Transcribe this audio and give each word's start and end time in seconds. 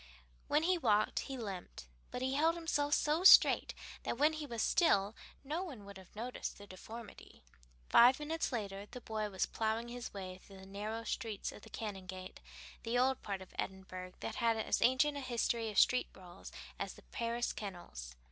When 0.47 0.63
he 0.63 0.79
walked 0.79 1.19
he 1.19 1.37
limped, 1.37 1.85
but 2.09 2.23
he 2.23 2.33
held 2.33 2.55
himself 2.55 2.95
so 2.95 3.23
straight 3.23 3.75
that 4.01 4.17
when 4.17 4.33
he 4.33 4.47
was 4.47 4.63
still 4.63 5.15
no 5.43 5.63
one 5.63 5.85
would 5.85 5.99
have 5.99 6.15
noticed 6.15 6.57
the 6.57 6.65
deformity. 6.65 7.43
Five 7.87 8.17
minutes 8.17 8.51
later 8.51 8.87
the 8.89 8.99
boy 8.99 9.29
was 9.29 9.45
plowing 9.45 9.89
his 9.89 10.11
way 10.11 10.39
through 10.39 10.57
the 10.57 10.65
narrow 10.65 11.03
streets 11.03 11.51
of 11.51 11.61
the 11.61 11.69
Canongate, 11.69 12.39
the 12.81 12.97
old 12.97 13.21
part 13.21 13.43
of 13.43 13.53
Edinburgh 13.59 14.13
that 14.21 14.37
had 14.37 14.57
as 14.57 14.81
ancient 14.81 15.17
a 15.17 15.21
history 15.21 15.69
of 15.69 15.77
street 15.77 16.11
brawls 16.11 16.51
as 16.79 16.95
the 16.95 17.03
Paris 17.03 17.53
kennels. 17.53 18.15